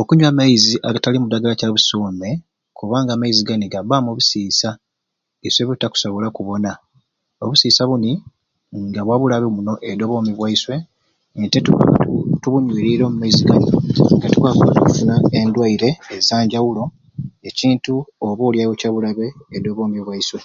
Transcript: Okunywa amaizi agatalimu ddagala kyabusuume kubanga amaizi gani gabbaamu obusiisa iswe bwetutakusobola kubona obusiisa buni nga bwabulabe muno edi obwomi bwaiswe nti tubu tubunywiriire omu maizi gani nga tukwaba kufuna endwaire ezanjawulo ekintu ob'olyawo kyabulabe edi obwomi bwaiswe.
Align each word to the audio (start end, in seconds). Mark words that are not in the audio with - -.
Okunywa 0.00 0.28
amaizi 0.32 0.72
agatalimu 0.88 1.26
ddagala 1.28 1.58
kyabusuume 1.60 2.30
kubanga 2.78 3.10
amaizi 3.14 3.42
gani 3.48 3.66
gabbaamu 3.72 4.08
obusiisa 4.10 4.68
iswe 5.46 5.62
bwetutakusobola 5.64 6.28
kubona 6.36 6.70
obusiisa 7.42 7.82
buni 7.88 8.12
nga 8.86 9.00
bwabulabe 9.06 9.46
muno 9.54 9.72
edi 9.90 10.02
obwomi 10.04 10.32
bwaiswe 10.34 10.74
nti 11.42 11.58
tubu 11.64 11.82
tubunywiriire 12.42 13.02
omu 13.04 13.16
maizi 13.20 13.42
gani 13.48 13.66
nga 14.16 14.26
tukwaba 14.32 14.64
kufuna 14.82 15.14
endwaire 15.38 15.90
ezanjawulo 16.16 16.82
ekintu 17.48 17.94
ob'olyawo 18.26 18.72
kyabulabe 18.80 19.26
edi 19.54 19.66
obwomi 19.70 19.98
bwaiswe. 20.04 20.40